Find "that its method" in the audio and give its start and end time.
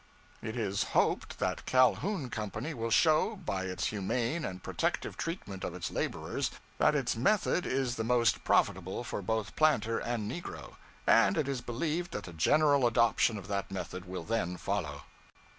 6.79-7.67